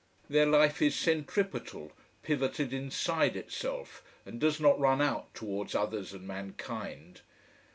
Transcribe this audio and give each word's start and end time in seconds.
Their 0.31 0.47
life 0.47 0.81
is 0.81 0.95
centripetal, 0.95 1.91
pivoted 2.23 2.73
inside 2.73 3.35
itself, 3.37 4.01
and 4.25 4.39
does 4.41 4.59
not 4.59 4.79
run 4.79 4.99
out 4.99 5.31
towards 5.35 5.75
others 5.75 6.11
and 6.11 6.27
mankind. 6.27 7.21